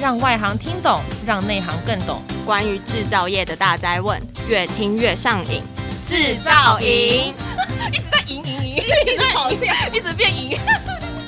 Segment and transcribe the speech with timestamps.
[0.00, 2.22] 让外行听懂，让内行更懂。
[2.44, 5.62] 关于制造业的大灾问，越听越上瘾。
[6.04, 7.34] 制造营
[7.92, 10.58] 一直在赢赢赢，一直跑掉， 一直变赢。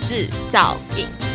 [0.03, 1.28] 制造营。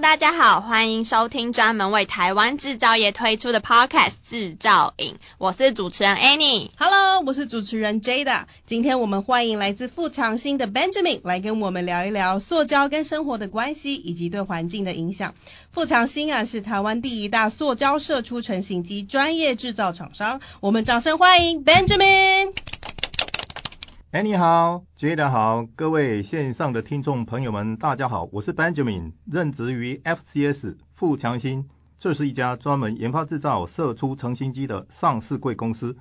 [0.00, 6.70] 大家好，欢迎收听专门为台湾制造业推出的 Podcast《制造营》，我是主持人 Annie。
[6.76, 8.44] Hello，我是主持人 Jada。
[8.66, 15.34] 今天我们欢迎来自富强兴的 Benjamin 来跟我们聊一聊塑胶跟生活的关系以及对环境的影响。
[15.70, 22.33] 富强兴啊是台湾第一大塑胶射出成型机专业制造厂商，我们掌声欢迎 Benjamin。
[24.14, 31.68] 哎，你好杰的好，各位线上的听众朋友们，大家好，我是 Benjamin，任职于 FCS 富强兴，
[31.98, 35.96] 这是一家专门研发制造射出成型机的上市贵公司。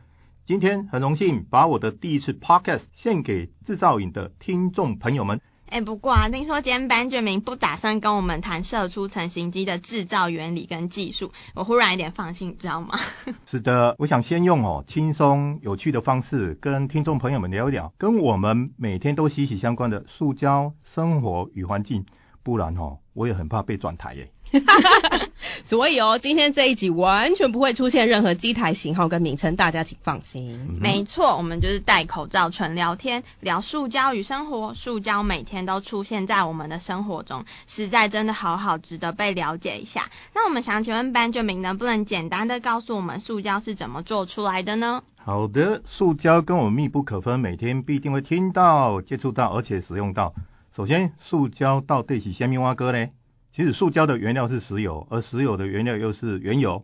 [0.46, 5.42] 今天很荣幸把我的第一次 Podcast 献给制造影的听众朋友们。
[5.74, 13.00] 哎，不过啊，听说今天 Benjamin 不打算跟我们谈射出成型机的制造原理跟技术，我忽然有点放心，你知道吗？
[13.48, 22.06] 是的，我想先用哦轻松有趣的方式跟听众朋友们聊一聊，跟我们每天都息息相关的塑胶生活与环境，
[22.44, 24.32] 不然哦，我也很怕被转台耶。
[25.64, 30.60] 所以哦，今天这一集完全不会出现任何机台型号跟名称，大家请放心。
[30.70, 34.74] 嗯、没错，我们就是戴口罩纯聊天，聊塑胶与生活。
[34.74, 40.04] 塑胶每天都出现在我们的生活中，实在真的好好值得被了解一下。
[40.36, 45.04] 那我们想请问 Benjamin，能不能简单的告诉我们塑胶是怎么做出来的呢？
[45.26, 50.34] 好的，塑胶跟我们密不可分，每天必定会听到、接触到，而且使用到。
[50.76, 53.08] 首先，塑胶到底是虾米碗糕呢？
[53.56, 56.84] 其实塑胶的原料是石油，而石油的原料又是原油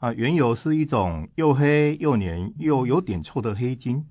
[0.00, 0.12] 啊。
[0.12, 4.04] 原油是一种又黑又黏又有点臭的黑金，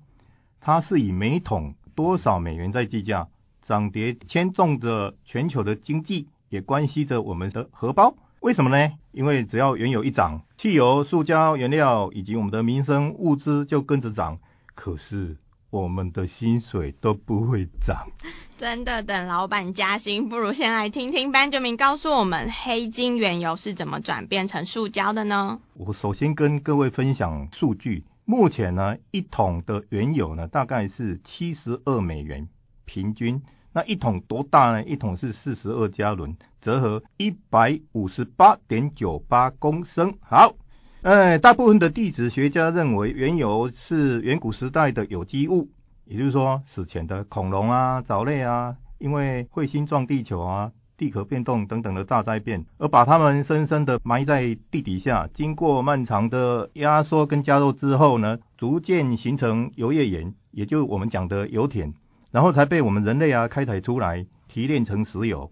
[0.58, 3.28] 它是以每桶多少美元在计价，
[3.62, 8.16] 涨跌牵动着全球的经济，也关系着我们的荷包。
[8.40, 8.92] 为什么呢？
[9.12, 14.40] 因为只要原油一涨，汽油、塑胶原料以及我们的民生物资就跟着涨。
[14.74, 15.36] 可是
[15.70, 18.08] 我们的薪水都不会涨。
[18.58, 25.60] 真的等老板加薪，不如先来听听 Benjamin 告诉我们黑金原油是怎么转变成塑胶的呢？
[25.74, 32.48] 我首先跟各位分享数据，目前呢一桶的原油呢大概是七十二美元
[32.84, 33.42] 平均，
[33.72, 34.84] 那一桶多大呢？
[34.84, 40.18] 一桶是四十二加仑，折合一百五十八点九八公升。
[40.20, 40.54] 好，
[41.02, 45.66] 哎，大部分的地质学家认为原油是远古时代的有机物。
[46.04, 61.94] 也就是说，史前的恐龙啊、藻类啊，因为彗星撞地球啊、地壳变动等等的大灾变，而把它们深深的埋在地底下，经过漫长的压缩跟加热之后呢，逐渐形成油页岩，也就是我们讲的油田，
[62.30, 65.50] 然后才被我们人类啊开采出来，提炼成石油。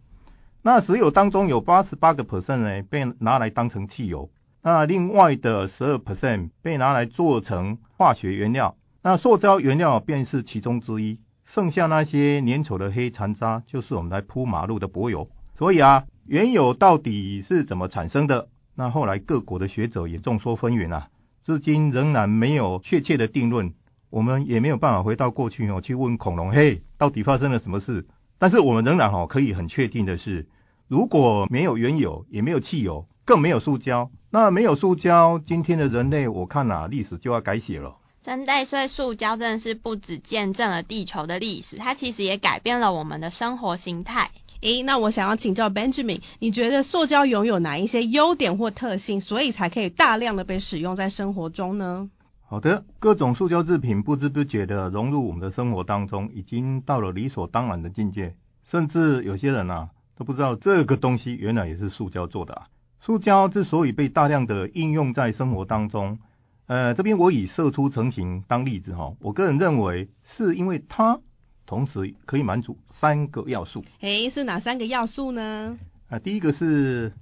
[0.61, 4.29] 那石油当中有八十八个 percent 呢，被拿来当成汽油，
[4.63, 8.77] 那另外的十二 percent 被拿来做成化学原料。
[9.03, 15.31] 那塑胶原料便是其中之一，剩下那些粘稠的黑残渣就是我们来铺马路的柏油。
[15.57, 18.49] 所以啊，原油到底是怎么产生的？
[18.75, 21.09] 那后来各国的学者也众说纷纭啊，
[21.45, 23.75] 至今仍然没有确切的定论。
[24.11, 28.07] 我们也没有办法回到过去哦，去问恐龙，嘿，到底发生了什么事？
[28.39, 30.49] 但是我们仍然哦可以很确定的是，
[30.87, 37.97] 如果没有原油，也没有汽油，更没有塑胶，那没有塑胶，今天的人类，我看啊，历史就要改写了。
[38.21, 44.31] 真的，所以塑胶真的是不止见证了地球的历史，它其实也改变了我们的生活形态。
[44.61, 52.11] 诶，那我想要请教 Benjamin，你觉得塑胶拥有哪一些优点或特性，所以才可以大量的被使用在生活中呢？
[52.45, 58.35] 好的，各种塑胶制品不知不觉的融入我们的生活当中，已经到了理所当然的境界，
[58.69, 62.67] 甚至有些人啊都不知道这个东西原来也是塑胶做的啊。
[63.01, 66.19] 塑胶之所以被大量的应用在生活当中，
[66.67, 71.21] 呃，这边我以射出成型当例子哈，我个人认为是因为它
[71.65, 73.85] 同时可以满足三个要素。
[74.01, 75.79] 诶，是哪三个要素呢？
[76.09, 77.13] 啊、呃，第一个是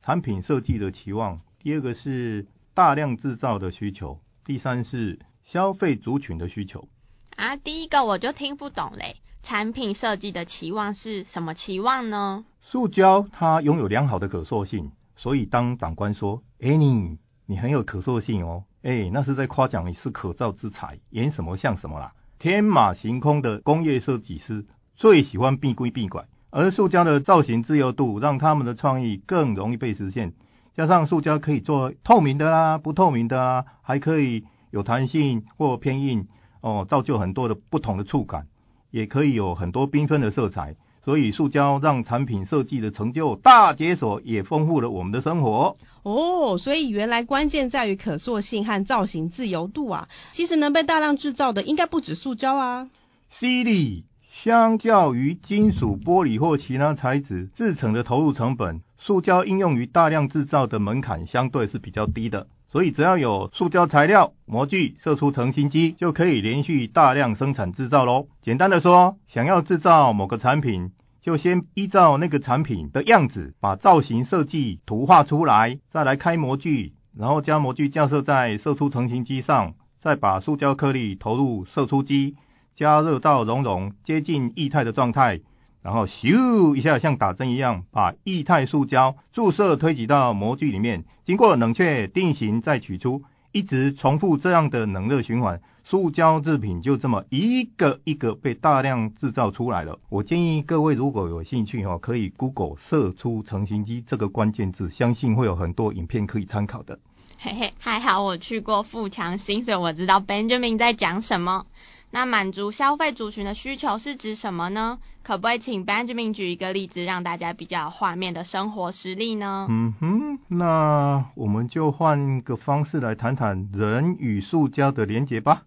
[0.00, 6.88] 产品设计的期望，第二个是大量制造的需求，第三是消费族群的需求。
[7.36, 12.44] 啊，第一个我就听不懂嘞，产品设计的期望是什么期望呢？
[12.60, 17.16] 塑胶它拥有良好的可塑性，所以当长官说，诶，你
[17.46, 18.64] 你很有可塑性哦。
[18.82, 22.12] 哎，那是在夸奖你是可造之材，演什么像什么啦！
[22.40, 24.66] 天马行空的工业设计师
[24.96, 30.32] 最喜欢闭规闭拐，而塑胶的造型自由度让他们的创意更容易被实现。
[30.74, 36.26] 加上塑胶可以做透明的啦、不透明的啦，还可以有弹性或偏硬
[36.62, 38.48] 哦，造就很多的不同的触感，
[38.90, 40.74] 也可以有很多缤纷的色彩。
[41.04, 45.76] 所以塑胶让产品设计的成就大解锁，也丰富了我们的生活。
[46.04, 50.08] 哦，所以原来关键在于可塑性和造型自由度啊。
[50.30, 52.88] 其实能被大量制造的应该不止塑胶啊。
[53.28, 62.46] 犀利，相较于金属、玻璃或其他材质制成的投入成本，塑胶应用于大量制造的门槛相对是比较低的。
[62.72, 68.28] 所以只要有塑胶材料、模具、射出成型机，就可以连续大量生产制造喽。
[68.40, 70.90] 简单的说，想要制造某个产品，
[71.20, 82.36] 就先依照那个产品的样子，把造型设计图画出来，再来开模具，然后将模具架设在射出成型机上，再把塑胶颗粒投入射出机，
[82.74, 85.42] 加热到熔融接近液态的状态。
[85.82, 99.98] 然后咻一下，像打针一样，把液态塑胶注射推挤到模具里面，经过冷却定型再取出，一直重复这样的冷热循环，塑胶制品就这么一个一个被大量制造出来了。
[100.08, 107.00] 我建议各位如果有兴趣哈，可以 Google 射出成型机这个关键字，相信会有很多影片可以参考的。
[107.38, 111.66] 嘿嘿，还好我去过富强新，所以我知道 Benjamin 在讲什么。
[112.14, 114.98] 那满足消费族群的需求是指什么呢？
[115.22, 119.66] 可不可以请 Benjamin 举一个例子，让大家比较有画面的生活实例呢？
[119.70, 125.64] 嗯哼，那我们就换个方式来谈谈人与塑胶的连结吧。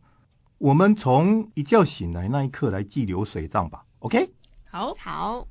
[0.59, 3.83] 我们从一觉醒来那一刻来记流水账吧。
[3.97, 4.29] OK？
[4.69, 5.47] 好，好。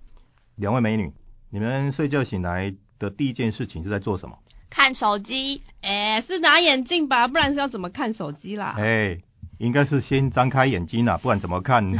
[0.55, 1.13] 两位美女，
[1.51, 4.39] 你们睡觉醒来的第一件事情是在做什么？
[4.71, 5.61] 看手机。
[5.81, 7.27] 哎，是拿眼镜吧？
[7.27, 8.77] 不然是要怎么看手机啦？
[8.79, 9.19] 哎。
[9.59, 11.93] 应该是先张开眼睛啦，不然怎么看。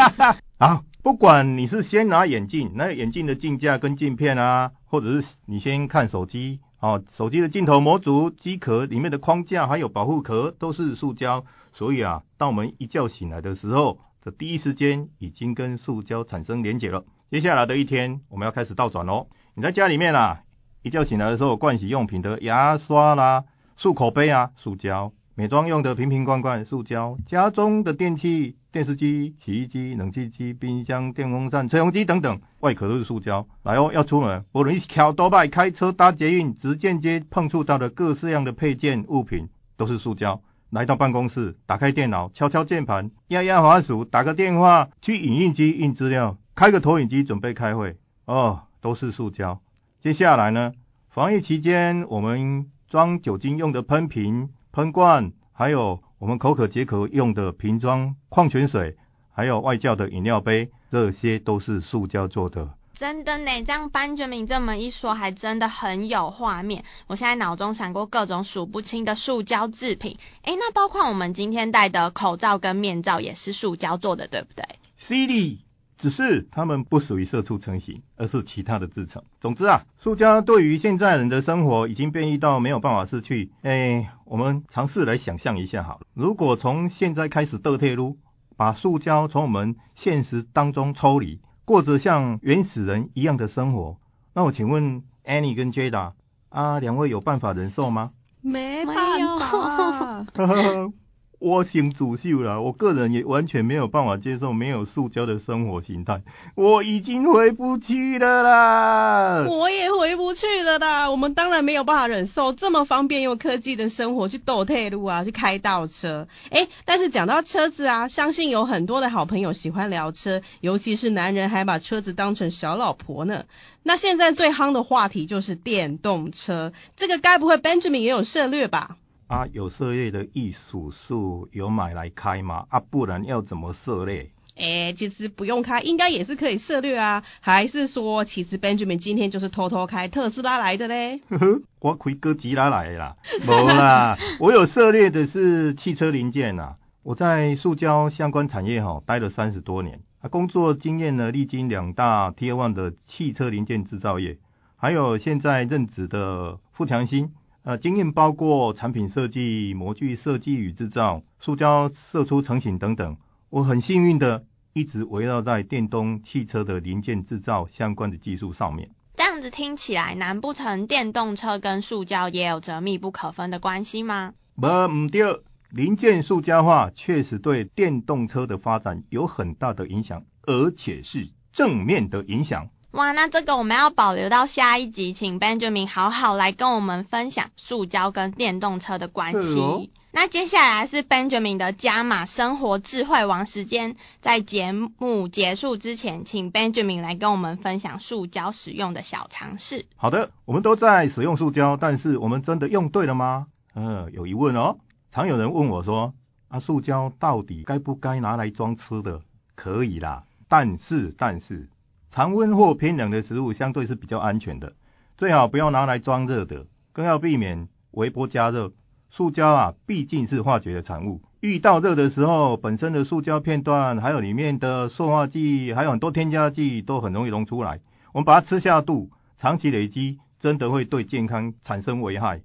[0.58, 17.04] 好，不管你是先拿眼镜，那眼镜的镜架跟镜片啊，或者是你先看手机，哦，手机的镜头模组、机壳里面的框架还有保护壳都是塑胶，所以啊，当我们一觉醒来的时候，这第一时间已经跟塑胶产生连结了。
[17.30, 19.28] 接下来的一天，我们要开始倒转喽。
[19.54, 20.42] 你在家里面啊，
[20.82, 23.44] 一觉醒来的时候，盥洗用品的牙刷啦、
[23.78, 25.12] 漱口杯啊，塑胶。
[25.40, 33.48] 美妆用的瓶瓶罐罐，塑胶；家中的电器，电视机、洗衣机、冷气机、冰箱、电风扇、吹风机等等，外壳都是塑胶。
[33.62, 39.48] 来哦，要出门，无论是骑多拜、开车、搭捷运，直间接碰触到的各式样的配件物品，
[39.78, 40.42] 都是塑胶。
[40.68, 47.96] 来到办公室，打开电脑，敲敲键盘，压压滑鼠，打个电话，去影印机印资料，开个投影机准备开会，
[48.26, 49.58] 哦，都是塑胶。
[50.02, 50.74] 接下来呢，
[51.08, 54.50] 防疫期间，我们装酒精用的喷瓶。
[54.72, 58.96] 喷罐，还有我们口渴解渴用的瓶装矿泉水，
[59.32, 62.70] 还有外教的饮料杯，这些都是塑胶做的。
[62.94, 66.84] 真的呢，这样 Benjamin 这么一说，还真的很有画面。
[67.08, 74.64] 我现在脑中闪过各种数不清的塑胶制品，诶，那包括我们今天戴的口罩跟面罩也是塑胶做的，对不对
[74.98, 75.58] ？CD。
[76.00, 79.22] 只是它们不属于射出成型，而是其他的制成。
[79.38, 83.52] 总之啊，塑胶对于现在人的生活已经变异到没有办法失去。
[83.60, 88.16] 哎，我们尝试来想象一下好了，如果从现在开始倒退噜，
[88.56, 93.98] 把塑胶从我们现实当中抽离，过着像原始人一样的生活，
[94.32, 96.12] 那我请问 Annie 跟 Jada
[96.48, 98.12] 啊，两位有办法忍受吗？
[98.40, 100.26] 没办法。
[101.40, 106.20] 我先主秀了，我个人也完全没有办法接受没有塑胶的生活形态，
[106.54, 109.46] 我已经回不去了啦。
[109.48, 111.10] 我也回不去了啦。
[111.10, 116.28] 我们当然没有办法忍受这么方便又科技的生活，去斗退路啊，去开倒车。
[116.50, 123.44] 诶，但是讲到车子啊，相信有很多的好朋友喜欢聊车，尤其是男人还把车子当成小老婆呢。
[123.82, 128.98] 那现在最夯的话题就是电动车，这个该不会 Benjamin 也有涉猎吧？
[129.30, 132.66] 啊，有涉猎的艺术树有买来开吗？
[132.68, 134.32] 啊，不然要怎么涉猎？
[134.56, 137.22] 诶，其实不用开，应该也是可以涉猎啊。
[137.38, 141.20] 还是说，其实 Benjamin 今天就是偷偷开特斯拉来的嘞？
[141.28, 146.74] 呵呵，我开哥吉拉来的啦，没啦， 我有涉猎的是汽车零件啊。
[147.04, 154.38] 我在塑胶相关产业哈待了三十多年，啊，工作经验呢历经两大 Tier One 的汽车零件制造业，
[154.74, 157.32] 还有现在任职的富强新。
[157.62, 163.16] 呃，经验包括产品设计、模具设计与制造、塑胶射出成型等等。
[163.50, 168.90] 我很幸运的一直围绕在电动汽车的零件制造相关的技术上面。
[169.14, 174.32] 这样子听起来，难不成电动车跟塑胶也有着密不可分的关系吗？
[174.54, 182.70] 不，唔对，零件塑胶化确实对电动车的发展有很大的影响，而且是正面的影响。
[182.92, 189.92] 哇，那这个我们要保留到下一集，请 Benjamin 好好来跟我们分享塑胶跟电动车的关系。
[190.12, 199.86] 那接下来是 Benjamin 的加码生活智慧王时间，在节目结束之前，请 Benjamin 来跟我们分享塑胶使用的小常识。
[199.94, 203.46] 好的，我们都在使用塑胶，但是我们真的用对了吗？
[203.76, 204.78] 嗯，有疑问哦。
[205.12, 206.12] 常有人问我说，
[206.48, 209.22] 啊，塑胶到底该不该拿来装吃的？
[209.54, 211.68] 可以啦，但是但是，
[212.10, 214.72] 常温或偏冷的食物相对是比较安全的，
[215.16, 218.72] 最好不要拿来装热的，更要避免微波加热。
[219.12, 227.80] 塑胶啊，毕竟是化学的产物，遇到热的时候，本身的塑胶片段，还有里面的塑化剂，还有很多添加剂，都很容易溶出来。
[228.12, 232.42] 我们把它吃下肚，长期累积，真的会对健康产生危害。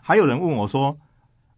[0.00, 0.98] 还有人问我说，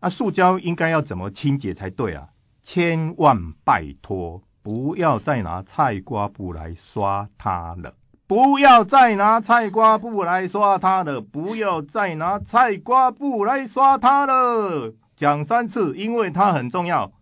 [0.00, 2.28] 啊，塑胶应该要怎么清洁才对啊？
[2.62, 7.94] 千万拜托，不要再拿菜瓜布来刷它了。
[8.26, 11.20] 不要再拿菜瓜布来刷它了！
[11.20, 14.94] 不要再拿菜瓜布来刷它了！
[15.16, 17.12] 讲三次，因为它很重要。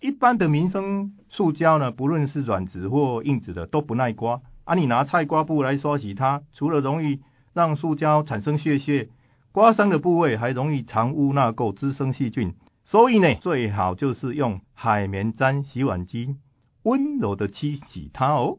[0.00, 4.40] 一般的民生塑胶呢，不论是软质或硬质的，都不耐刮。
[4.64, 7.20] 啊，你拿菜瓜布来刷洗它，除了容易
[7.52, 9.08] 让塑胶产生屑屑，
[9.52, 12.56] 刮伤的部位还容易藏污纳垢、滋生细菌。
[12.84, 16.36] 所以呢，最好就是用海绵沾洗碗巾，
[16.82, 18.58] 温柔的清洗它哦。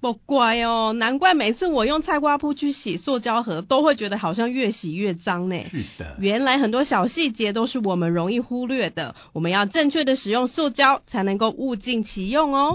[0.00, 5.62] 不乖哦，难怪每次我用菜瓜布去洗塑胶盒，都会觉得好像越洗越脏呢。
[5.70, 9.14] 是的，原来很多小细节都是我们容易忽略的。
[9.32, 12.74] 我们要正确的使用塑胶，才能够物尽其用哦。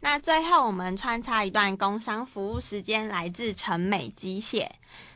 [0.00, 4.68] 那最后我们穿插一段工商服务时间，来自成美机械。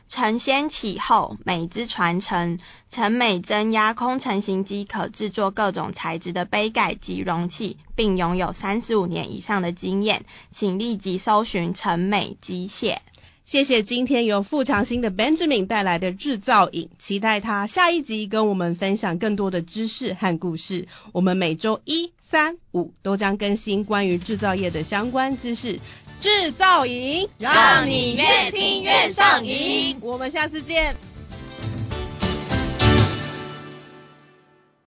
[0.07, 2.59] 承先启后，美之传承。
[2.89, 10.25] 成美增压空成型机可制作各种材质的杯盖及容器，并拥有三十五年以上的经验。
[10.51, 12.97] 请立即搜寻成美机械。
[13.45, 20.87] 谢谢今天由富强新的 Benjamin 带来的制造影，期待他下一集跟我们分享更多的知识和故事。
[21.11, 25.81] 我们每周一、三、五都将更新关于制造业的相关知识。
[26.23, 29.97] 制造营，让你越听越上瘾。
[29.99, 30.95] 我们下次见。